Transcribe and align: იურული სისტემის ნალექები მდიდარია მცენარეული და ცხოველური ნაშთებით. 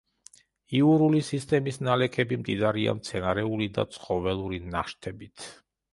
იურული 0.77 1.19
სისტემის 1.27 1.77
ნალექები 1.87 2.39
მდიდარია 2.43 2.97
მცენარეული 3.01 3.69
და 3.77 3.89
ცხოველური 3.97 4.61
ნაშთებით. 4.73 5.51